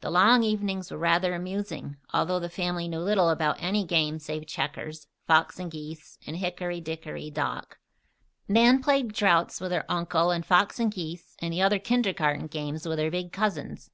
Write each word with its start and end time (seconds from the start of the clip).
The 0.00 0.10
long 0.10 0.42
evenings 0.42 0.90
were 0.90 0.98
rather 0.98 1.34
amusing, 1.36 1.96
although 2.12 2.40
the 2.40 2.48
family 2.48 2.88
knew 2.88 2.98
little 2.98 3.28
about 3.28 3.62
any 3.62 3.84
game 3.84 4.18
save 4.18 4.48
checkers, 4.48 5.06
"fox 5.28 5.56
and 5.60 5.70
geese," 5.70 6.18
and 6.26 6.38
"hickory, 6.38 6.80
dickory, 6.80 7.30
dock." 7.30 7.78
Nan 8.48 8.82
played 8.82 9.12
draughts 9.14 9.60
with 9.60 9.70
her 9.70 9.84
uncle 9.88 10.32
and 10.32 10.44
fox 10.44 10.80
and 10.80 10.90
geese 10.90 11.36
and 11.40 11.52
the 11.52 11.62
other 11.62 11.78
kindergarten 11.78 12.48
game 12.48 12.74
with 12.82 12.98
her 12.98 13.08
big 13.08 13.30
cousins. 13.30 13.92